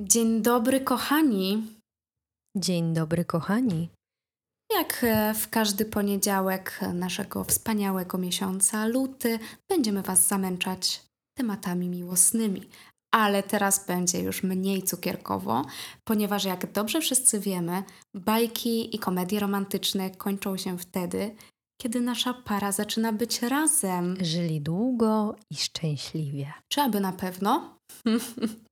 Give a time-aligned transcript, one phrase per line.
[0.00, 1.66] Dzień dobry, kochani.
[2.56, 3.88] Dzień dobry, kochani.
[4.74, 9.38] Jak e, w każdy poniedziałek naszego wspaniałego miesiąca, luty,
[9.68, 11.02] będziemy Was zamęczać
[11.38, 12.68] tematami miłosnymi.
[13.14, 15.64] Ale teraz będzie już mniej cukierkowo,
[16.04, 17.82] ponieważ jak dobrze wszyscy wiemy,
[18.14, 21.36] bajki i komedie romantyczne kończą się wtedy,
[21.80, 24.16] kiedy nasza para zaczyna być razem.
[24.20, 26.52] Żyli długo i szczęśliwie.
[26.72, 27.78] Czy aby na pewno?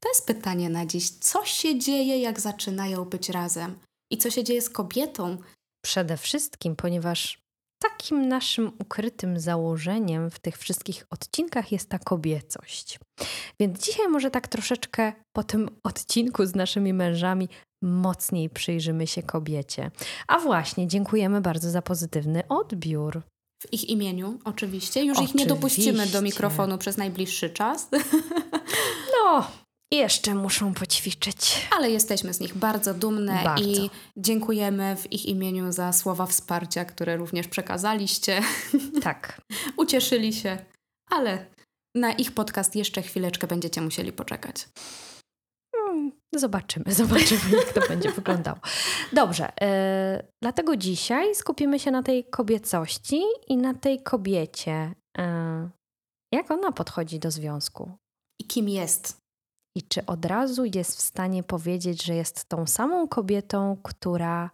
[0.00, 1.10] To jest pytanie na dziś.
[1.10, 3.78] Co się dzieje, jak zaczynają być razem?
[4.10, 5.38] I co się dzieje z kobietą?
[5.84, 7.38] Przede wszystkim, ponieważ
[7.82, 12.98] takim naszym ukrytym założeniem w tych wszystkich odcinkach jest ta kobiecość.
[13.60, 17.48] Więc dzisiaj może tak troszeczkę po tym odcinku z naszymi mężami
[17.82, 19.90] mocniej przyjrzymy się kobiecie.
[20.28, 23.22] A właśnie, dziękujemy bardzo za pozytywny odbiór.
[23.62, 25.04] W ich imieniu, oczywiście.
[25.04, 25.38] Już oczywiście.
[25.38, 27.88] ich nie dopuścimy do mikrofonu przez najbliższy czas.
[29.28, 29.50] No,
[29.92, 31.68] jeszcze muszą poćwiczyć.
[31.76, 33.64] Ale jesteśmy z nich bardzo dumne bardzo.
[33.64, 38.42] i dziękujemy w ich imieniu za słowa wsparcia, które również przekazaliście.
[39.02, 39.40] Tak.
[39.76, 40.58] Ucieszyli się,
[41.10, 41.46] ale
[41.94, 44.68] na ich podcast jeszcze chwileczkę będziecie musieli poczekać.
[45.76, 48.58] Hmm, zobaczymy, zobaczymy, jak to będzie wyglądało.
[49.12, 54.94] Dobrze, yy, dlatego dzisiaj skupimy się na tej kobiecości i na tej kobiecie.
[55.18, 55.24] Yy,
[56.32, 57.98] jak ona podchodzi do związku?
[58.40, 59.17] I kim jest?
[59.78, 64.50] I czy od razu jest w stanie powiedzieć, że jest tą samą kobietą, która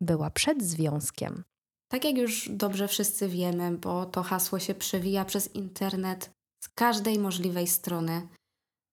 [0.00, 1.44] była przed związkiem?
[1.92, 6.30] Tak jak już dobrze wszyscy wiemy, bo to hasło się przewija przez internet
[6.64, 8.28] z każdej możliwej strony,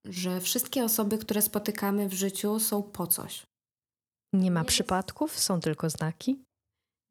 [0.06, 3.46] że wszystkie osoby, które spotykamy w życiu, są po coś.
[4.34, 6.44] Nie ma przypadków, są tylko znaki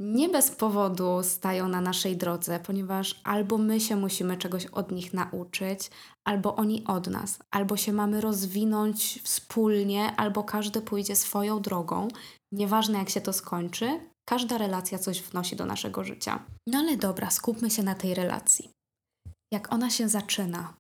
[0.01, 5.15] nie bez powodu stają na naszej drodze, ponieważ albo my się musimy czegoś od nich
[5.15, 5.91] nauczyć,
[6.25, 12.09] albo oni od nas, albo się mamy rozwinąć wspólnie, albo każdy pójdzie swoją drogą.
[12.53, 16.45] Nieważne jak się to skończy, każda relacja coś wnosi do naszego życia.
[16.67, 18.71] No ale dobra, skupmy się na tej relacji.
[19.53, 20.75] Jak ona się zaczyna,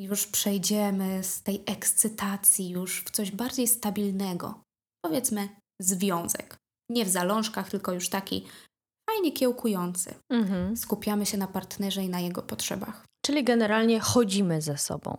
[0.00, 4.60] już przejdziemy z tej ekscytacji już w coś bardziej stabilnego.
[5.04, 5.48] Powiedzmy
[5.80, 8.46] związek nie w zalążkach, tylko już taki
[9.10, 10.14] fajnie kiełkujący.
[10.32, 10.76] Mhm.
[10.76, 13.04] Skupiamy się na partnerze i na jego potrzebach.
[13.26, 15.18] Czyli generalnie chodzimy ze sobą.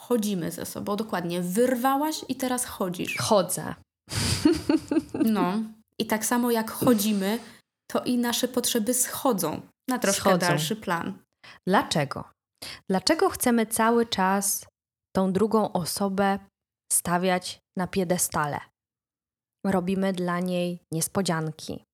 [0.00, 1.42] Chodzimy ze sobą, dokładnie.
[1.42, 3.16] Wyrwałaś i teraz chodzisz.
[3.16, 3.74] Chodzę.
[5.14, 5.52] No.
[6.00, 7.38] I tak samo jak chodzimy,
[7.90, 9.60] to i nasze potrzeby schodzą
[9.90, 10.38] na troszkę schodzą.
[10.38, 11.18] dalszy plan.
[11.66, 12.24] Dlaczego?
[12.90, 14.66] Dlaczego chcemy cały czas
[15.16, 16.38] tą drugą osobę
[16.92, 18.60] stawiać na piedestale?
[19.64, 21.84] Robimy dla niej niespodzianki.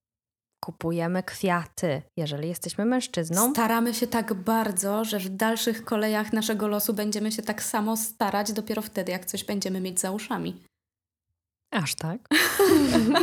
[0.65, 3.51] Kupujemy kwiaty, jeżeli jesteśmy mężczyzną.
[3.51, 8.53] Staramy się tak bardzo, że w dalszych kolejach naszego losu będziemy się tak samo starać
[8.53, 10.63] dopiero wtedy, jak coś będziemy mieć za uszami.
[11.71, 12.29] Aż tak?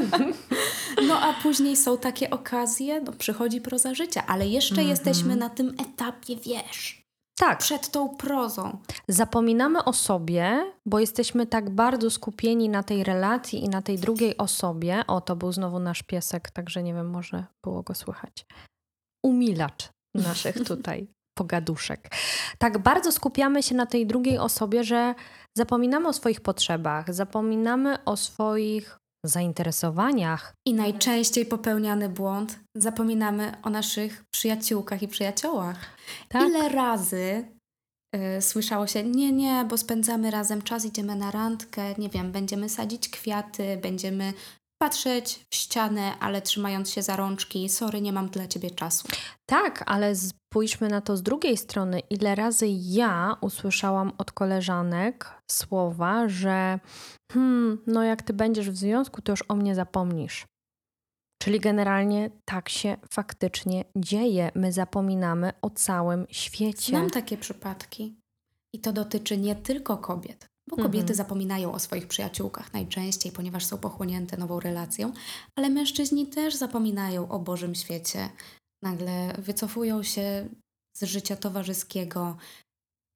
[1.07, 4.89] no a później są takie okazje, no przychodzi proza życia, ale jeszcze mm -hmm.
[4.89, 7.04] jesteśmy na tym etapie, wiesz,
[7.35, 7.59] tak.
[7.59, 8.77] Przed tą prozą.
[9.07, 14.37] Zapominamy o sobie, bo jesteśmy tak bardzo skupieni na tej relacji i na tej drugiej
[14.37, 15.03] osobie.
[15.07, 18.45] O, to był znowu nasz piesek, także nie wiem, może było go słychać.
[19.25, 21.07] Umilacz naszych tutaj
[21.37, 22.09] pogaduszek.
[22.57, 25.15] Tak bardzo skupiamy się na tej drugiej osobie, że
[25.57, 28.97] zapominamy o swoich potrzebach, zapominamy o swoich
[29.27, 30.53] zainteresowaniach.
[30.65, 35.79] I najczęściej popełniany błąd zapominamy o naszych przyjaciółkach i przyjaciołach.
[36.29, 36.49] Tak?
[36.49, 37.47] Ile razy
[38.15, 42.69] y, słyszało się, nie, nie, bo spędzamy razem czas, idziemy na randkę, nie wiem, będziemy
[42.69, 44.33] sadzić kwiaty, będziemy
[44.85, 49.07] patrzeć w ścianę, ale trzymając się za rączki, sorry, nie mam dla ciebie czasu.
[49.45, 51.99] Tak, ale spójrzmy na to z drugiej strony.
[51.99, 56.79] Ile razy ja usłyszałam od koleżanek słowa, że
[57.31, 60.45] hmm, no jak ty będziesz w związku, to już o mnie zapomnisz.
[61.41, 64.51] Czyli generalnie tak się faktycznie dzieje.
[64.55, 66.89] My zapominamy o całym świecie.
[66.89, 68.15] Znam takie przypadki.
[68.73, 71.15] I to dotyczy nie tylko kobiet, bo kobiety mhm.
[71.15, 75.13] zapominają o swoich przyjaciółkach najczęściej, ponieważ są pochłonięte nową relacją,
[75.55, 78.29] ale mężczyźni też zapominają o Bożym świecie.
[78.83, 80.49] Nagle wycofują się
[80.97, 82.37] z życia towarzyskiego.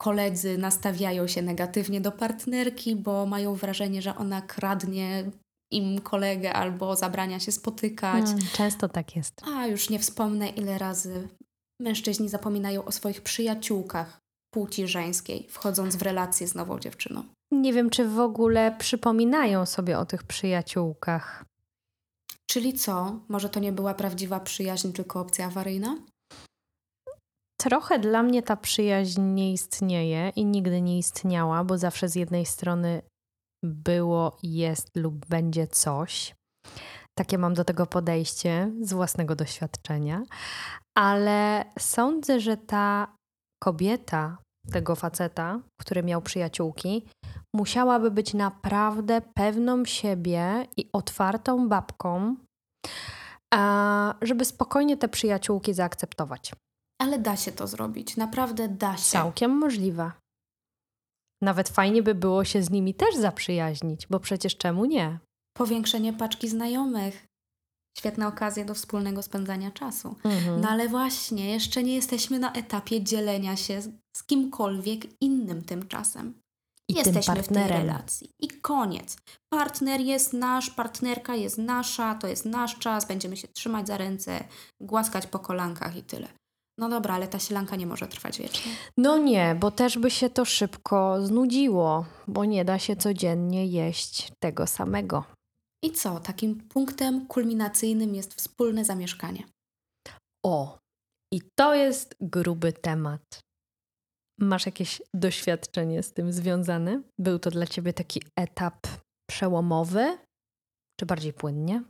[0.01, 5.31] Koledzy nastawiają się negatywnie do partnerki, bo mają wrażenie, że ona kradnie
[5.71, 8.25] im kolegę albo zabrania się spotykać.
[8.25, 9.41] Hmm, często tak jest.
[9.55, 11.27] A już nie wspomnę, ile razy
[11.81, 14.21] mężczyźni zapominają o swoich przyjaciółkach
[14.53, 17.23] płci żeńskiej, wchodząc w relację z nową dziewczyną.
[17.51, 21.45] Nie wiem, czy w ogóle przypominają sobie o tych przyjaciółkach.
[22.49, 23.19] Czyli co?
[23.27, 25.97] Może to nie była prawdziwa przyjaźń, tylko opcja awaryjna?
[27.61, 32.45] Trochę dla mnie ta przyjaźń nie istnieje i nigdy nie istniała, bo zawsze z jednej
[32.45, 33.01] strony
[33.63, 36.35] było, jest lub będzie coś.
[37.17, 40.23] Takie mam do tego podejście z własnego doświadczenia,
[40.97, 43.15] ale sądzę, że ta
[43.63, 44.37] kobieta
[44.71, 47.05] tego faceta, który miał przyjaciółki,
[47.55, 52.35] musiałaby być naprawdę pewną siebie i otwartą babką,
[54.21, 56.53] żeby spokojnie te przyjaciółki zaakceptować.
[57.01, 59.03] Ale da się to zrobić, naprawdę da się.
[59.03, 60.11] Całkiem możliwe.
[61.43, 65.19] Nawet fajnie by było się z nimi też zaprzyjaźnić, bo przecież czemu nie?
[65.57, 67.25] Powiększenie paczki znajomych.
[67.99, 70.15] Świetna okazja do wspólnego spędzania czasu.
[70.23, 70.61] Mhm.
[70.61, 76.33] No ale właśnie, jeszcze nie jesteśmy na etapie dzielenia się z, kimkolwiek innym tymczasem.
[76.89, 78.29] I jesteśmy w tej relacji.
[78.39, 79.17] I koniec.
[79.49, 84.43] Partner jest nasz, partnerka jest nasza, to jest nasz czas, będziemy się trzymać za ręce,
[84.81, 86.27] głaskać po kolankach i tyle.
[86.77, 88.71] No dobra, ale ta sielanka nie może trwać wiecznie.
[88.97, 94.31] No nie, bo też by się to szybko znudziło, bo nie da się codziennie jeść
[94.39, 95.23] tego samego.
[95.83, 96.19] I co?
[96.19, 99.43] Takim punktem kulminacyjnym jest wspólne zamieszkanie.
[100.45, 100.79] O,
[101.33, 103.39] i to jest gruby temat.
[104.39, 107.01] Masz jakieś doświadczenie z tym związane?
[107.19, 108.87] Był to dla ciebie taki etap
[109.29, 110.17] przełomowy,
[110.99, 111.83] czy bardziej płynnie?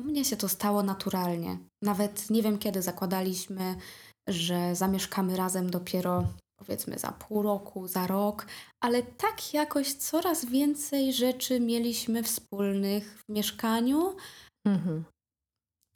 [0.00, 1.58] U mnie się to stało naturalnie.
[1.82, 3.76] Nawet nie wiem, kiedy zakładaliśmy
[4.28, 6.24] że zamieszkamy razem dopiero
[6.64, 8.46] powiedzmy za pół roku, za rok,
[8.80, 14.16] ale tak jakoś coraz więcej rzeczy mieliśmy wspólnych w mieszkaniu.
[14.66, 15.04] Mhm.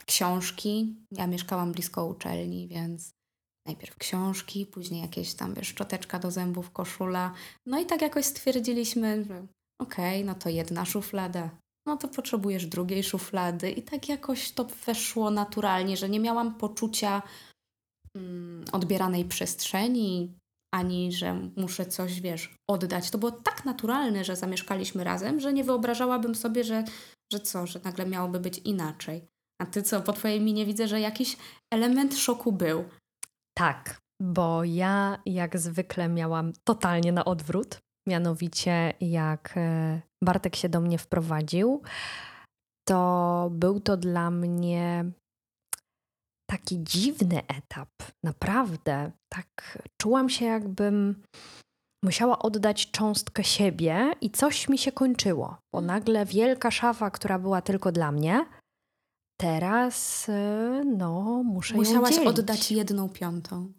[0.07, 0.97] Książki.
[1.13, 3.11] Ja mieszkałam blisko uczelni, więc
[3.67, 7.35] najpierw książki, później jakieś tam wiesz, szczoteczka do zębów, koszula.
[7.67, 9.47] No i tak jakoś stwierdziliśmy, że
[9.81, 11.51] okej, okay, no to jedna szuflada,
[11.87, 13.71] no to potrzebujesz drugiej szuflady.
[13.71, 17.23] I tak jakoś to weszło naturalnie, że nie miałam poczucia
[18.17, 20.39] Mm, odbieranej przestrzeni,
[20.75, 23.11] ani że muszę coś, wiesz, oddać.
[23.11, 26.85] To było tak naturalne, że zamieszkaliśmy razem, że nie wyobrażałabym sobie, że,
[27.33, 29.29] że co, że nagle miałoby być inaczej.
[29.63, 31.37] A ty co, po twojej minie widzę, że jakiś
[31.75, 32.85] element szoku był.
[33.59, 37.79] Tak, bo ja jak zwykle miałam totalnie na odwrót.
[38.09, 41.83] Mianowicie, jak e, Bartek się do mnie wprowadził,
[42.89, 45.05] to był to dla mnie
[46.51, 47.89] taki dziwny etap,
[48.25, 49.13] naprawdę.
[49.33, 51.23] Tak czułam się, jakbym
[52.05, 55.87] musiała oddać cząstkę siebie i coś mi się kończyło, bo mm.
[55.87, 58.47] nagle wielka szafa, która była tylko dla mnie,
[59.41, 63.73] teraz y, no muszę Musiałaś ją oddać jedną piątą.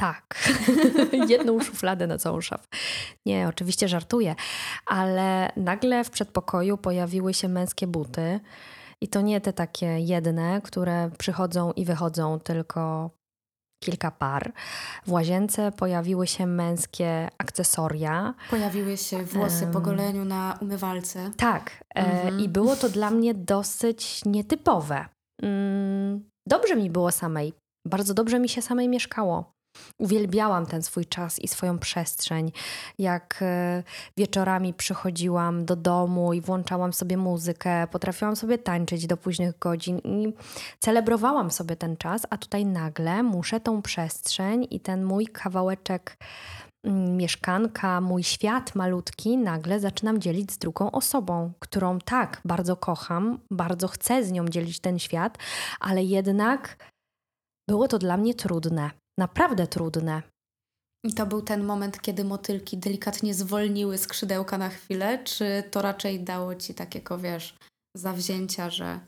[0.00, 0.48] Tak,
[1.28, 2.64] jedną szufladę na całą szafę.
[3.26, 4.34] Nie, oczywiście żartuję,
[4.86, 8.40] ale nagle w przedpokoju pojawiły się męskie buty
[9.00, 13.10] i to nie te takie jedne, które przychodzą i wychodzą, tylko
[13.84, 14.52] kilka par.
[15.06, 18.34] W łazience pojawiły się męskie akcesoria.
[18.50, 21.30] Pojawiły się włosy um, po goleniu na umywalce.
[21.36, 21.84] Tak.
[21.94, 22.40] E, mhm.
[22.40, 25.08] I było to dla mnie dosyć nietypowe.
[25.42, 27.52] Mm, dobrze mi było samej.
[27.86, 29.52] Bardzo dobrze mi się samej mieszkało.
[29.98, 32.52] Uwielbiałam ten swój czas i swoją przestrzeń.
[32.98, 33.82] Jak e,
[34.16, 40.32] wieczorami przychodziłam do domu i włączałam sobie muzykę, potrafiłam sobie tańczyć do późnych godzin i
[40.78, 46.16] celebrowałam sobie ten czas, a tutaj nagle muszę tą przestrzeń i ten mój kawałeczek
[46.84, 53.38] mm, mieszkanka, mój świat malutki, nagle zaczynam dzielić z drugą osobą, którą tak bardzo kocham,
[53.50, 55.38] bardzo chcę z nią dzielić ten świat,
[55.80, 56.76] ale jednak
[57.68, 60.22] było to dla mnie trudne naprawdę trudne.
[61.04, 66.20] I to był ten moment, kiedy motylki delikatnie zwolniły skrzydełka na chwilę, czy to raczej
[66.20, 67.56] dało ci takiego, wiesz,
[67.96, 69.00] zawzięcia, że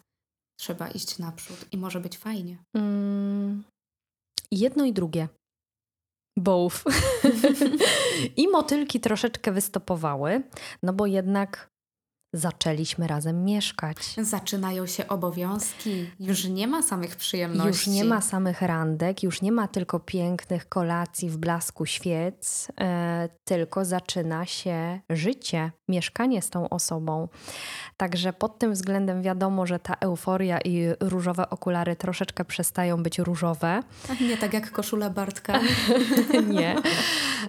[0.61, 2.57] trzeba iść naprzód i może być fajnie?
[2.77, 3.65] Mm,
[4.51, 5.29] jedno i drugie.
[6.39, 6.85] Both.
[8.37, 10.43] I motylki troszeczkę wystopowały,
[10.83, 11.71] no bo jednak
[12.33, 13.97] zaczęliśmy razem mieszkać.
[14.23, 17.69] Zaczynają się obowiązki, już nie ma samych przyjemności.
[17.69, 23.29] Już nie ma samych randek, już nie ma tylko pięknych kolacji w blasku świec, e,
[23.45, 27.29] tylko zaczyna się życie, mieszkanie z tą osobą.
[27.97, 33.83] Także pod tym względem wiadomo, że ta euforia i różowe okulary troszeczkę przestają być różowe.
[34.21, 35.61] Nie tak jak koszula Bartka.
[36.55, 36.77] nie.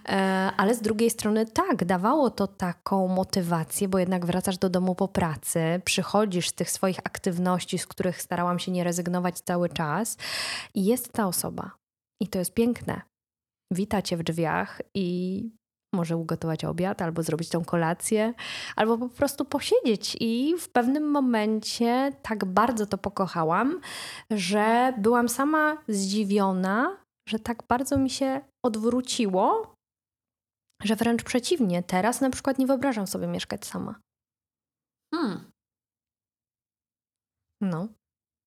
[0.10, 4.96] E, ale z drugiej strony tak, dawało to taką motywację, bo jednak wracasz do domu
[4.96, 10.18] po pracy, przychodzisz z tych swoich aktywności, z których starałam się nie rezygnować cały czas
[10.74, 11.72] i jest ta osoba.
[12.22, 13.02] I to jest piękne.
[13.74, 15.50] Wita cię w drzwiach i
[15.96, 18.34] może ugotować obiad, albo zrobić tą kolację,
[18.76, 20.18] albo po prostu posiedzieć.
[20.20, 23.80] I w pewnym momencie tak bardzo to pokochałam,
[24.32, 26.98] że byłam sama zdziwiona,
[27.30, 29.74] że tak bardzo mi się odwróciło,
[30.84, 33.96] że wręcz przeciwnie, teraz na przykład nie wyobrażam sobie mieszkać sama.
[35.14, 35.52] Hmm.
[37.62, 37.88] No.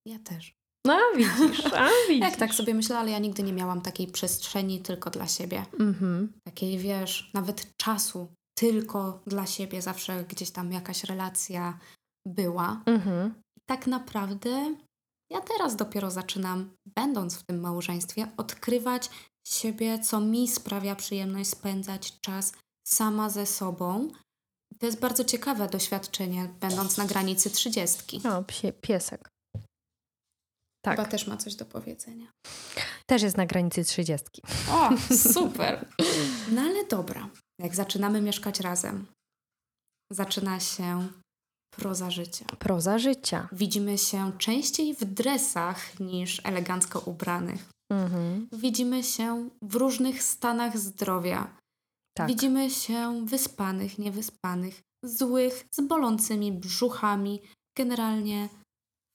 [0.07, 0.55] Ja też.
[0.87, 2.25] No, widzisz, a widzisz.
[2.25, 5.67] Jak tak sobie myślę, ale ja nigdy nie miałam takiej przestrzeni tylko dla siebie.
[5.81, 6.33] Mhm.
[6.45, 8.29] Takiej, wiesz, nawet czasu
[8.59, 9.83] tylko dla siebie.
[9.83, 11.79] Zawsze gdzieś tam jakaś relacja
[12.27, 12.83] była.
[12.87, 13.35] Mhm.
[13.67, 14.75] Tak naprawdę
[15.31, 19.11] ja teraz dopiero zaczynam, będąc w tym małżeństwie, odkrywać
[19.47, 22.53] siebie, co mi sprawia przyjemność spędzać czas
[22.87, 24.09] sama ze sobą.
[24.79, 28.21] To jest bardzo ciekawe doświadczenie, będąc na granicy trzydziestki.
[28.29, 29.29] O, psie, piesek.
[30.85, 30.97] Tak.
[30.97, 32.27] Chyba też ma coś do powiedzenia.
[33.07, 34.43] Też jest na granicy trzydziestki.
[34.71, 34.91] O,
[35.33, 35.89] super.
[36.53, 37.29] No ale dobra,
[37.61, 39.07] jak zaczynamy mieszkać razem,
[40.13, 41.09] zaczyna się
[41.77, 42.45] proza życia.
[42.59, 43.49] Proza życia.
[43.53, 47.71] Widzimy się częściej w dresach niż elegancko ubranych.
[47.93, 48.49] Mhm.
[48.53, 51.57] Widzimy się w różnych stanach zdrowia.
[52.17, 52.29] Tak.
[52.29, 57.41] Widzimy się wyspanych, niewyspanych, złych, z bolącymi brzuchami,
[57.79, 58.49] generalnie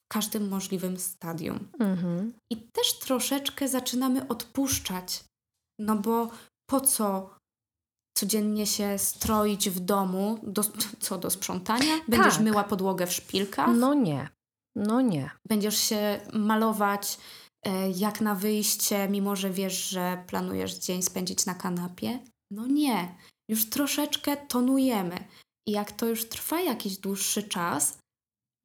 [0.06, 1.68] w każdym możliwym stadium.
[1.80, 2.34] Mhm.
[2.52, 5.24] I też troszeczkę zaczynamy odpuszczać.
[5.80, 6.30] No bo
[6.70, 7.36] po co
[8.18, 10.40] codziennie się stroić w domu?
[10.44, 10.64] Do,
[11.06, 11.94] co do sprzątania?
[12.08, 12.44] Będziesz Tak.
[12.44, 13.70] myła podłogę w szpilkach?
[13.76, 14.30] No nie.
[14.76, 15.30] No nie.
[15.48, 17.18] Będziesz się malować
[17.66, 22.20] e, jak na wyjście, mimo że wiesz, że planujesz dzień spędzić na kanapie?
[22.52, 23.16] No nie.
[23.50, 25.28] Już troszeczkę tonujemy.
[25.68, 28.00] I jak to już trwa jakiś dłuższy czas,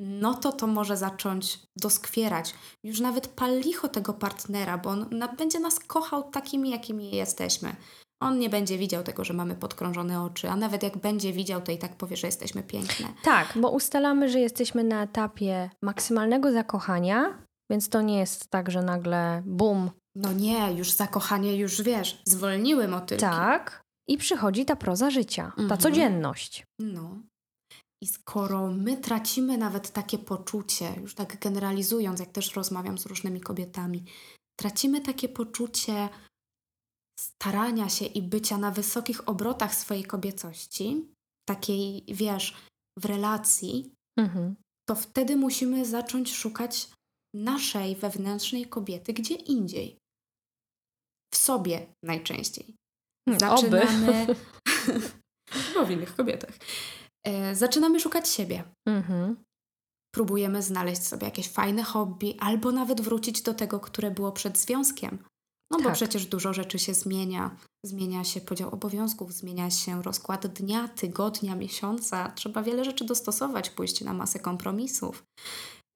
[0.00, 2.54] no to to może zacząć doskwierać.
[2.84, 7.76] Już nawet pal licho tego partnera, bo on będzie nas kochał takimi, jakimi jesteśmy.
[8.22, 11.72] On nie będzie widział tego, że mamy podkrążone oczy, a nawet jak będzie widział, to
[11.72, 13.06] i tak powie, że jesteśmy piękne.
[13.24, 17.38] Tak, bo ustalamy, że jesteśmy na etapie maksymalnego zakochania,
[17.70, 22.88] więc to nie jest tak, że nagle bum, No nie, już zakochanie, już wiesz, zwolniły
[22.88, 23.20] motylki.
[23.20, 23.82] tak.
[24.08, 25.80] I przychodzi ta proza życia, ta Mhm.
[25.80, 26.64] codzienność.
[26.80, 27.18] No.
[28.02, 33.40] I skoro my tracimy nawet takie poczucie, już tak generalizując, jak też rozmawiam z różnymi
[33.40, 34.04] kobietami,
[34.60, 36.08] tracimy takie poczucie
[37.20, 41.08] starania się i bycia na wysokich obrotach swojej kobiecości,
[41.48, 42.56] takiej, wiesz,
[42.98, 44.54] w relacji, Mhm.
[44.88, 46.90] to wtedy musimy zacząć szukać
[47.34, 49.98] naszej wewnętrznej kobiety gdzie indziej.
[51.34, 52.76] W sobie najczęściej.
[53.28, 53.40] Hmm.
[53.40, 54.26] Zaczynamy.
[55.74, 56.50] Bo w innych kobietach.
[57.26, 58.64] E, zaczynamy szukać siebie.
[58.88, 59.36] Mhm.
[60.14, 65.18] Próbujemy znaleźć sobie jakieś fajne hobby, albo nawet wrócić do tego, które było przed związkiem.
[65.70, 65.94] No bo Tak.
[65.94, 67.56] przecież dużo rzeczy się zmienia.
[67.86, 72.32] Zmienia się podział obowiązków, zmienia się rozkład dnia, tygodnia, miesiąca.
[72.34, 75.24] Trzeba wiele rzeczy dostosować, pójść na masę kompromisów.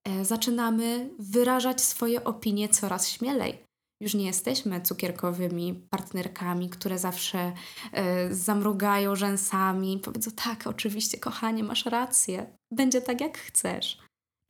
[0.07, 3.68] E, zaczynamy wyrażać swoje opinie coraz śmielej.
[4.01, 7.51] Już nie jesteśmy cukierkowymi partnerkami, które zawsze
[7.93, 12.45] e, zamrugają rzęsami i powiedzą: Tak, oczywiście, kochanie, masz rację.
[12.73, 13.97] Będzie tak, jak chcesz.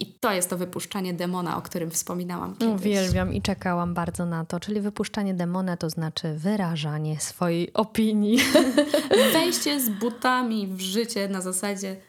[0.02, 2.76] I to jest to wypuszczanie demona, o którym wspominałam kiedyś.
[2.76, 4.60] Uwielbiam i czekałam bardzo na to.
[4.60, 8.40] Czyli wypuszczanie demona to znaczy wyrażanie swojej opinii.
[9.34, 12.02] Wejście z butami w życie na zasadzie: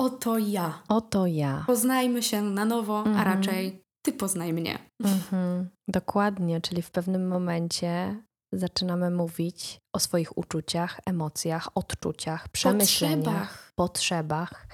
[0.00, 0.82] Oto ja.
[0.88, 1.64] Oto ja.
[1.66, 3.24] Poznajmy się na nowo, a Mhm.
[3.38, 4.78] raczej ty poznaj mnie.
[5.04, 5.68] Mhm.
[5.88, 8.22] Dokładnie, czyli w pewnym momencie
[8.54, 13.72] zaczynamy mówić o swoich uczuciach, emocjach, odczuciach, przemyśleniach, Potrzebach.
[13.74, 14.66] potrzebach.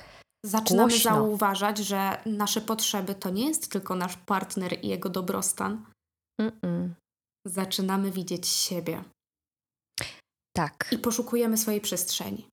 [0.46, 1.10] Zaczynamy Głośno.
[1.10, 5.84] zauważać, że nasze potrzeby to nie jest tylko nasz partner i jego dobrostan.
[6.40, 6.88] Mm-mm.
[7.46, 9.04] Zaczynamy widzieć siebie
[10.56, 10.88] Tak.
[10.92, 12.48] i poszukujemy swojej przestrzeni.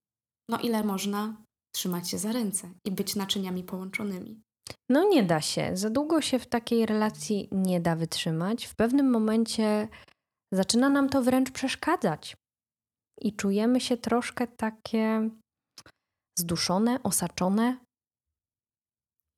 [0.49, 1.35] No ile można
[1.75, 4.41] trzymać się za ręce i być naczyniami połączonymi.
[4.89, 5.77] No nie da się.
[5.77, 8.65] Za długo się w takiej relacji nie da wytrzymać.
[8.65, 9.87] W pewnym momencie
[10.53, 12.37] zaczyna nam to wręcz przeszkadzać.
[13.21, 15.29] I czujemy się troszkę takie
[16.39, 17.77] zduszone, osaczone.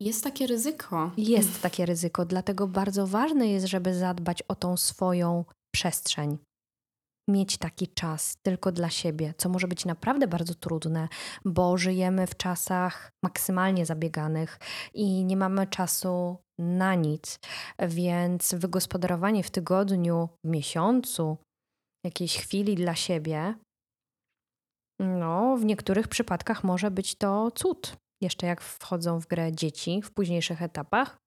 [0.01, 1.12] Jest takie ryzyko.
[1.17, 6.38] Jest takie ryzyko, dlatego bardzo ważne jest, żeby zadbać o tą swoją przestrzeń.
[7.29, 11.07] Mieć taki czas tylko dla siebie, co może być naprawdę bardzo trudne,
[11.46, 14.60] bo żyjemy w czasach maksymalnie zabieganych
[14.93, 17.39] i nie mamy czasu na nic,
[17.79, 21.38] więc wygospodarowanie w tygodniu, w miesiącu
[22.05, 23.55] jakiejś chwili dla siebie,
[25.00, 27.98] no, w niektórych przypadkach może być to cud.
[28.22, 31.17] Jeszcze jak wchodzą w grę dzieci w późniejszych etapach,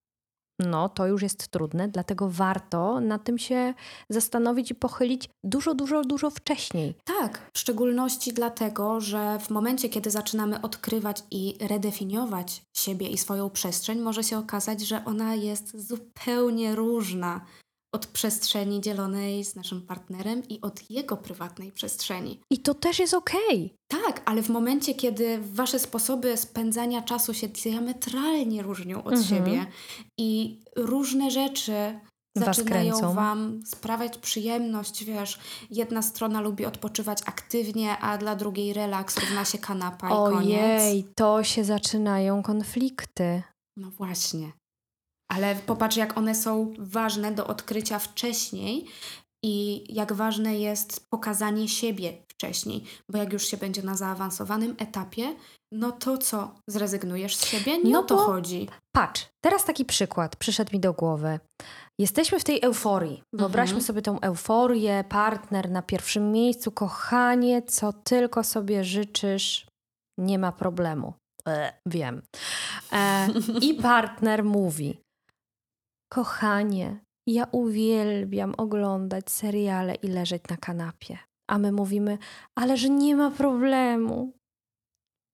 [0.67, 3.75] no to już jest trudne, dlatego warto na tym się
[4.09, 6.95] zastanowić i pochylić dużo, dużo, dużo wcześniej.
[7.05, 13.51] Tak, w szczególności dlatego, że w momencie, kiedy zaczynamy odkrywać i redefiniować siebie i swoją
[13.51, 17.41] przestrzeń, może się okazać, że ona jest zupełnie różna
[17.95, 22.41] od przestrzeni dzielonej z naszym partnerem i od jego prywatnej przestrzeni.
[22.53, 23.75] I to też jest okej.
[23.89, 29.25] Tak, ale w momencie, kiedy wasze sposoby spędzania czasu się diametralnie różnią od Mhm.
[29.29, 29.67] siebie
[30.19, 32.01] i różne rzeczy
[32.37, 35.39] zaczynają wam sprawiać przyjemność, wiesz,
[35.71, 40.61] jedna strona lubi odpoczywać aktywnie, a dla drugiej relaks równa się kanapa i koniec.
[40.83, 43.43] Ojej, to się zaczynają konflikty.
[43.77, 44.53] No właśnie.
[45.33, 48.87] Ale popatrz, jak one są ważne do odkrycia wcześniej
[49.45, 52.85] i jak ważne jest pokazanie siebie wcześniej.
[53.11, 55.35] Bo jak już się będzie na zaawansowanym etapie,
[55.73, 56.55] no to co?
[56.71, 57.79] Zrezygnujesz z siebie?
[57.79, 58.69] Nie No o to chodzi.
[58.97, 61.41] Patrz, teraz taki przykład przyszedł mi do głowy.
[62.01, 63.23] Jesteśmy w tej euforii.
[63.35, 63.87] Wyobraźmy Mhm.
[63.87, 69.67] sobie tą euforię, partner na pierwszym miejscu, kochanie, co tylko sobie życzysz,
[70.19, 71.15] nie ma problemu.
[71.49, 72.23] E, wiem.
[72.93, 73.29] E,
[73.61, 74.99] I partner mówi:
[76.13, 81.19] Kochanie, ja uwielbiam oglądać seriale i leżeć na kanapie.
[81.51, 82.19] A my mówimy:
[82.59, 84.33] Ale że nie ma problemu.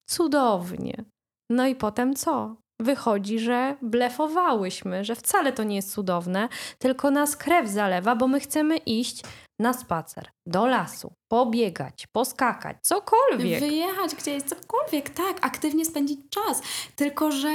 [0.09, 1.05] Cudownie.
[1.51, 2.57] No i potem co?
[2.81, 8.41] Wychodzi, że blefowałyśmy, że wcale to nie jest cudowne, tylko nas krew zalewa, bo my
[8.41, 9.25] chcemy iść
[9.61, 13.61] na spacer, do lasu, pobiegać, poskakać, cokolwiek.
[13.61, 16.63] Wyjechać gdzieś, cokolwiek, tak, aktywnie spędzić czas.
[16.97, 17.49] Tylko, że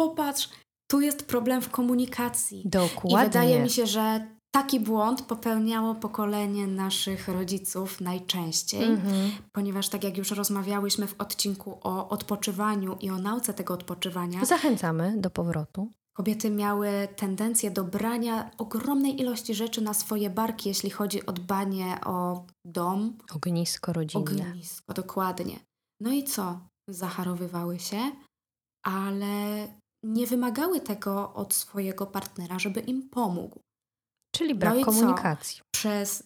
[0.00, 0.48] popatrz,
[0.90, 2.62] tu jest problem w komunikacji.
[2.64, 3.20] Dokładnie.
[3.22, 9.30] I wydaje mi się, że taki błąd popełniało pokolenie naszych rodziców najczęściej, Mhm.
[9.52, 15.14] ponieważ tak jak już rozmawiałyśmy w odcinku o odpoczywaniu i o nauce tego odpoczywania, Zachęcamy
[15.20, 15.90] do powrotu.
[16.16, 21.96] kobiety miały tendencję do brania ogromnej ilości rzeczy na swoje barki, jeśli chodzi o dbanie
[22.06, 24.48] o dom, Ognisko rodzinne.
[24.50, 25.58] ognisko, dokładnie.
[26.00, 26.60] No i co?
[26.88, 27.98] Zacharowywały się,
[28.84, 29.68] ale
[30.06, 33.60] nie wymagały tego od swojego partnera, żeby im pomógł.
[34.34, 34.90] Czyli brak No i co?
[34.90, 35.60] komunikacji.
[35.74, 36.22] przez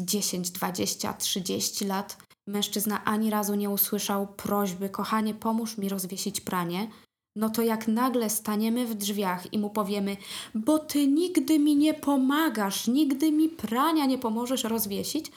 [0.00, 2.16] 10, 20, 30 lat
[2.48, 6.90] mężczyzna ani razu nie usłyszał prośby: Kochanie, pomóż mi rozwiesić pranie.
[7.36, 10.16] No to jak nagle staniemy w drzwiach i mu powiemy:
[10.54, 15.32] Bo ty nigdy mi nie pomagasz, nigdy mi prania nie pomożesz rozwiesić,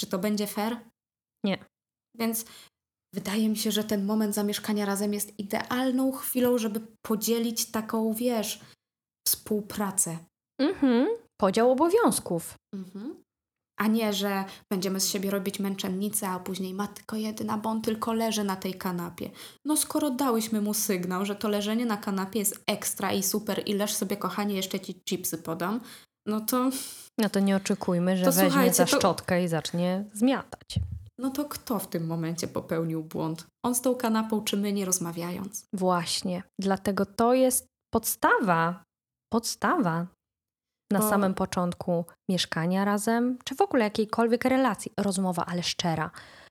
[0.00, 0.76] czy to będzie fair?
[1.44, 1.64] Nie.
[2.18, 2.44] Więc
[3.14, 8.60] wydaje mi się, że ten moment zamieszkania razem jest idealną chwilą, żeby podzielić taką, wiesz,
[9.28, 10.18] współpracę.
[10.60, 11.08] Mhm.
[11.40, 12.54] Podział obowiązków.
[12.74, 13.24] Mhm.
[13.80, 18.12] A nie, że będziemy z siebie robić męczennicę, a później matko jedyna, bo on tylko
[18.12, 19.30] leży na tej kanapie.
[19.64, 23.74] No skoro dałyśmy mu sygnał, że to leżenie na kanapie jest ekstra i super i
[23.74, 25.80] leż sobie kochanie, jeszcze ci chipsy podam,
[26.26, 26.70] no to,
[27.18, 30.78] No to nie oczekujmy, że To weźmie za to- szczotkę i zacznie zmiatać.
[31.18, 33.46] No to kto w tym momencie popełnił błąd?
[33.64, 35.66] On z tą kanapą czy my nie rozmawiając?
[35.72, 36.42] Właśnie.
[36.60, 38.82] Dlatego to jest podstawa.
[39.32, 40.06] Podstawa
[40.92, 44.92] na Bo- samym początku mieszkania razem, czy w ogóle jakiejkolwiek relacji.
[45.00, 46.10] Rozmowa, ale szczera.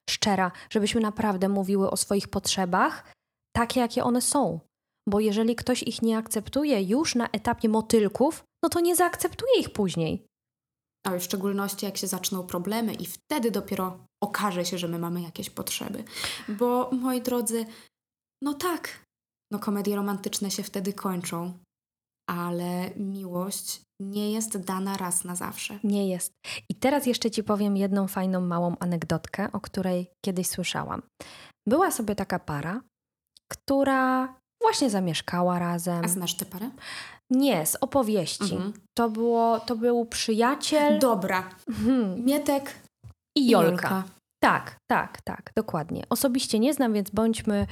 [0.09, 3.13] Szczera, żebyśmy naprawdę mówiły o swoich potrzebach
[3.55, 4.59] takie, jakie one są.
[5.09, 9.69] Bo jeżeli ktoś ich nie akceptuje już na etapie motylków, no to nie zaakceptuje ich
[9.73, 10.25] później.
[11.07, 15.21] A w szczególności jak się zaczną problemy i wtedy dopiero okaże się, że my mamy
[15.21, 16.03] jakieś potrzeby.
[16.49, 17.65] Bo moi drodzy,
[18.41, 19.05] no tak,
[19.51, 21.59] no komedie romantyczne się wtedy kończą,
[22.29, 25.79] ale miłość nie jest dana raz na zawsze.
[25.83, 26.33] Nie jest.
[26.69, 31.01] I teraz jeszcze ci powiem jedną fajną, małą anegdotkę, o której kiedyś słyszałam.
[31.67, 32.81] Była sobie taka para,
[33.51, 36.05] która właśnie zamieszkała razem.
[36.05, 36.71] A znasz tę parę?
[37.31, 38.55] Nie, z opowieści.
[38.55, 38.73] Mhm.
[38.97, 41.49] To, było, to był przyjaciel Dobra.
[41.71, 42.75] hmm, Mietek
[43.37, 44.03] i i Jolka.
[44.43, 46.03] Tak, tak, tak, dokładnie.
[46.09, 47.67] Osobiście nie znam, więc bądźmy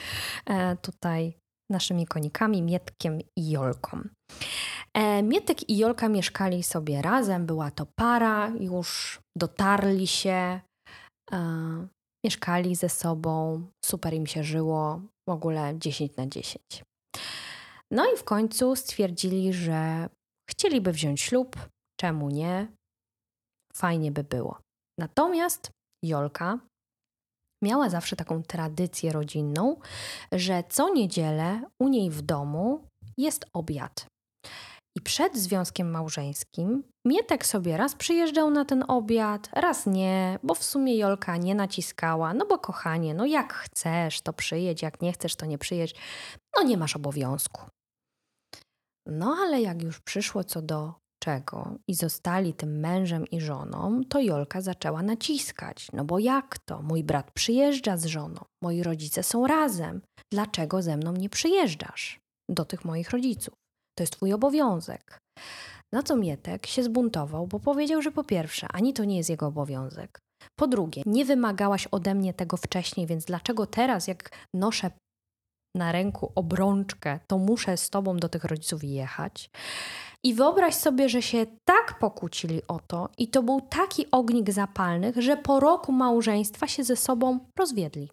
[0.45, 1.33] e, tutaj
[1.71, 4.01] naszymi konikami, Mietkiem i Jolką.
[4.93, 10.59] E, Mietek i Jolka mieszkali sobie razem, była to para, już dotarli się,
[11.31, 11.87] e,
[12.25, 16.83] mieszkali ze sobą, super im się żyło, w ogóle 10 na 10.
[17.91, 20.10] No i w końcu stwierdzili, że
[20.49, 21.56] chcieliby wziąć ślub,
[21.99, 22.67] czemu nie?
[23.73, 24.60] Fajnie by było.
[24.99, 25.71] Natomiast
[26.06, 26.60] Jolka
[27.63, 29.80] miała zawsze taką tradycję rodzinną,
[30.32, 34.06] że co niedzielę u niej w domu jest obiad.
[34.97, 40.63] I przed związkiem małżeńskim Mietek sobie raz przyjeżdżał na ten obiad, raz nie, bo w
[40.63, 45.36] sumie Jolka nie naciskała, no bo kochanie, no jak chcesz, to przyjedź, jak nie chcesz,
[45.36, 45.95] to nie przyjedź,
[46.58, 47.62] no nie masz obowiązku.
[49.07, 54.19] No ale jak już przyszło co do czego i zostali tym mężem i żoną, to
[54.19, 55.87] Jolka zaczęła naciskać.
[55.93, 56.81] No bo jak to?
[56.81, 60.01] Mój brat przyjeżdża z żoną, moi rodzice są razem.
[60.33, 63.53] Dlaczego ze mną nie przyjeżdżasz do tych moich rodziców?
[63.97, 65.19] To jest twój obowiązek.
[65.93, 69.47] Na co Mietek się zbuntował, bo powiedział, że po pierwsze, ani to nie jest jego
[69.47, 70.19] obowiązek.
[70.59, 74.91] Po drugie, nie wymagałaś ode mnie tego wcześniej, więc dlaczego teraz, jak noszę
[75.75, 79.49] na ręku obrączkę, to muszę z tobą do tych rodziców jechać?
[80.23, 85.15] I wyobraź sobie, że się tak pokłócili o to, i to był taki ognik zapalnych,
[85.17, 88.10] że po roku małżeństwa się ze sobą rozwiedli.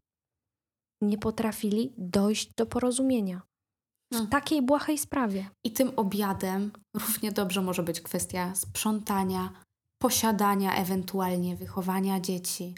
[1.03, 3.43] Nie potrafili dojść do porozumienia
[4.13, 4.31] w Hmm.
[4.31, 5.51] takiej błahej sprawie.
[5.65, 9.53] I tym obiadem równie dobrze może być kwestia sprzątania,
[9.99, 12.75] posiadania, ewentualnie wychowania dzieci,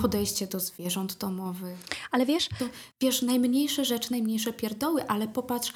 [0.00, 1.78] podejście do zwierząt domowych.
[2.10, 2.64] Ale wiesz, To,
[3.02, 5.72] wiesz, najmniejsze rzeczy, najmniejsze pierdoły, ale popatrz,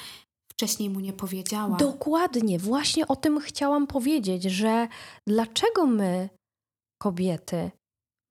[0.52, 1.76] wcześniej mu nie powiedziała.
[1.76, 4.88] Dokładnie, właśnie o tym chciałam powiedzieć, że
[5.26, 6.28] dlaczego my,
[7.02, 7.70] kobiety,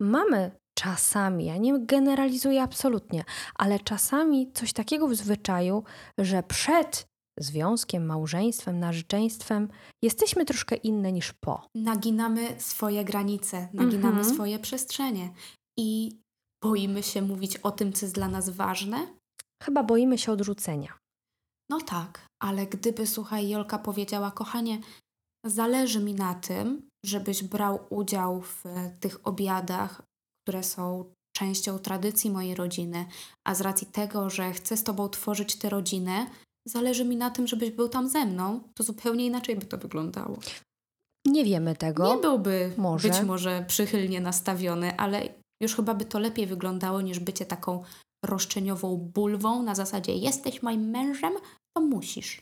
[0.01, 3.23] mamy czasami, ja nie generalizuję absolutnie,
[3.55, 5.83] ale czasami coś takiego w zwyczaju,
[6.17, 7.07] że przed
[7.39, 9.67] związkiem, małżeństwem, narzeczeństwem
[10.01, 11.67] jesteśmy troszkę inne niż po.
[11.75, 14.35] Naginamy swoje granice, naginamy Mhm.
[14.35, 15.33] swoje przestrzenie
[15.79, 16.19] i
[16.63, 19.07] boimy się mówić o tym, co jest dla nas ważne.
[19.63, 20.97] Chyba boimy się odrzucenia.
[21.69, 24.79] No tak, ale gdyby, słuchaj, Jolka powiedziała, kochanie,
[25.45, 30.01] zależy mi na tym, żebyś brał udział w e, tych obiadach,
[30.43, 33.05] które są częścią tradycji mojej rodziny,
[33.47, 36.27] a z racji tego, że chcę z tobą tworzyć tę rodzinę,
[36.67, 40.39] zależy mi na tym, żebyś był tam ze mną, to zupełnie inaczej by to wyglądało.
[41.25, 42.15] Nie wiemy tego.
[42.15, 43.09] Nie byłby może.
[43.09, 45.29] być może przychylnie nastawiony, ale
[45.61, 47.83] już chyba by to lepiej wyglądało niż bycie taką
[48.25, 51.33] roszczeniową bulwą na zasadzie jesteś moim mężem,
[51.77, 52.41] to musisz.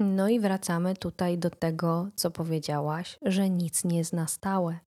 [0.00, 4.78] No i wracamy tutaj do tego, co powiedziałaś, że nic nie jest na stałe.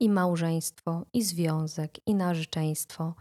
[0.00, 3.14] I małżeństwo, i związek, i narzeczeństwo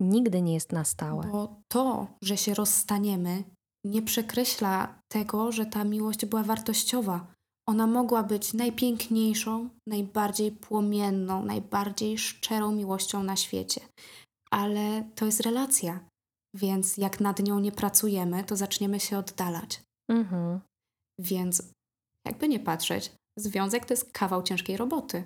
[0.00, 1.26] nigdy nie jest na stałe.
[1.32, 3.44] Bo to, że się rozstaniemy,
[3.90, 7.26] nie przekreśla tego, że ta miłość była wartościowa.
[7.68, 13.80] Ona mogła być najpiękniejszą, najbardziej płomienną, najbardziej szczerą miłością na świecie.
[14.50, 16.00] Ale to jest relacja,
[16.54, 19.82] więc jak nad nią nie pracujemy, to zaczniemy się oddalać.
[20.10, 20.60] Mhm.
[21.20, 21.62] Więc
[22.26, 25.24] jakby nie patrzeć, związek to jest kawał ciężkiej roboty.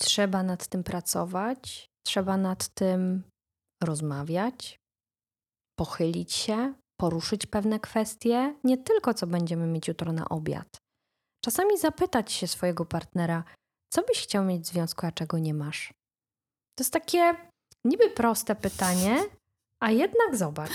[0.00, 3.22] Trzeba nad tym pracować, trzeba nad tym
[3.82, 4.78] rozmawiać,
[5.78, 10.80] pochylić się, poruszyć pewne kwestie, nie tylko co będziemy mieć jutro na obiad.
[11.44, 13.44] Czasami zapytać się swojego partnera,
[13.92, 15.92] co byś chciał mieć w związku, a czego nie masz.
[16.74, 17.34] To jest takie
[17.84, 19.16] niby proste pytanie,
[19.80, 20.70] a jednak zobacz.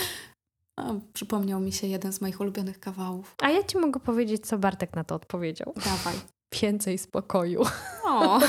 [0.79, 3.35] A, przypomniał mi się jeden z moich ulubionych kawałów.
[3.41, 5.73] A ja ci mogę powiedzieć, co Bartek na to odpowiedział.
[5.75, 6.15] Dawaj.
[6.61, 7.63] Więcej spokoju.
[8.03, 8.39] O,